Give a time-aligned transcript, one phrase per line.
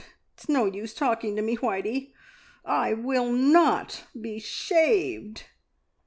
[0.33, 2.11] It's no use talking to me, Whitey;
[2.65, 5.43] I will not be shaved!"